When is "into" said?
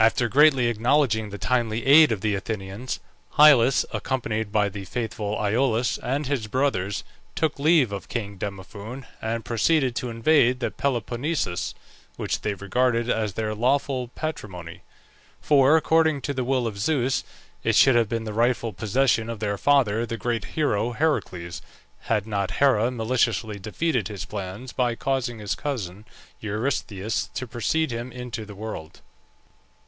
28.12-28.44